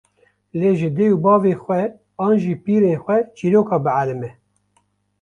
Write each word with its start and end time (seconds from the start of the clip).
lê 0.59 0.71
ji 0.79 0.89
dê 0.97 1.07
û 1.15 1.17
bavê 1.25 1.53
xwe 1.63 1.83
an 2.25 2.33
ji 2.43 2.53
pîrên 2.63 2.97
xwe 3.03 3.17
çîroka 3.37 3.77
bielime 3.85 4.29